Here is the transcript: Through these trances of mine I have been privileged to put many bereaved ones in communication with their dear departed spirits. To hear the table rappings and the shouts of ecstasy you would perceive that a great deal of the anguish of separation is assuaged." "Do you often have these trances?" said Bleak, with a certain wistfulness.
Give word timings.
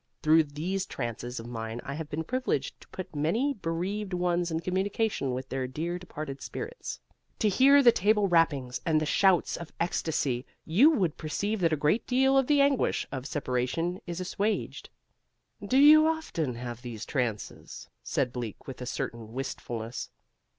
Through 0.23 0.45
these 0.45 0.87
trances 0.87 1.39
of 1.39 1.45
mine 1.45 1.79
I 1.83 1.93
have 1.93 2.09
been 2.09 2.23
privileged 2.23 2.81
to 2.81 2.87
put 2.87 3.15
many 3.15 3.53
bereaved 3.53 4.13
ones 4.13 4.49
in 4.49 4.59
communication 4.59 5.31
with 5.31 5.47
their 5.49 5.67
dear 5.67 5.99
departed 5.99 6.41
spirits. 6.41 6.99
To 7.37 7.47
hear 7.47 7.83
the 7.83 7.91
table 7.91 8.27
rappings 8.27 8.81
and 8.83 8.99
the 8.99 9.05
shouts 9.05 9.57
of 9.57 9.71
ecstasy 9.79 10.43
you 10.65 10.89
would 10.89 11.17
perceive 11.17 11.59
that 11.59 11.71
a 11.73 11.77
great 11.77 12.07
deal 12.07 12.35
of 12.35 12.47
the 12.47 12.61
anguish 12.61 13.05
of 13.11 13.27
separation 13.27 14.01
is 14.07 14.19
assuaged." 14.19 14.89
"Do 15.63 15.77
you 15.77 16.07
often 16.07 16.55
have 16.55 16.81
these 16.81 17.05
trances?" 17.05 17.87
said 18.01 18.33
Bleak, 18.33 18.65
with 18.65 18.81
a 18.81 18.87
certain 18.87 19.33
wistfulness. 19.33 20.09